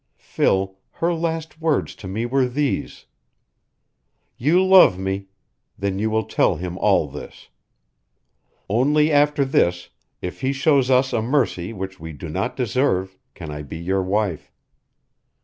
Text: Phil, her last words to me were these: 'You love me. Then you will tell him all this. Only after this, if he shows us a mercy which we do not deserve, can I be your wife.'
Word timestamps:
Phil, 0.17 0.79
her 0.93 1.13
last 1.13 1.61
words 1.61 1.93
to 1.93 2.07
me 2.07 2.25
were 2.25 2.47
these: 2.47 3.05
'You 4.35 4.65
love 4.65 4.97
me. 4.97 5.27
Then 5.77 5.99
you 5.99 6.09
will 6.09 6.23
tell 6.23 6.55
him 6.55 6.75
all 6.79 7.07
this. 7.07 7.49
Only 8.67 9.11
after 9.11 9.45
this, 9.45 9.89
if 10.19 10.41
he 10.41 10.53
shows 10.53 10.89
us 10.89 11.13
a 11.13 11.21
mercy 11.21 11.71
which 11.71 11.99
we 11.99 12.13
do 12.13 12.29
not 12.29 12.57
deserve, 12.57 13.15
can 13.35 13.51
I 13.51 13.61
be 13.61 13.77
your 13.77 14.01
wife.' 14.01 14.51